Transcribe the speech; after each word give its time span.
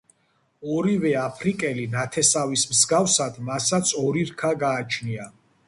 ორივე 0.75 1.11
აფრიკელი 1.23 1.85
ნათესავის 1.91 2.65
მსგავსად 2.71 3.39
მასაც 3.53 3.95
ორი 4.09 4.27
რქა 4.33 4.55
გააჩნია. 4.69 5.33